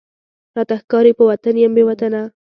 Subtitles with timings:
[0.55, 2.21] راته ښکاری په وطن یم بې وطنه،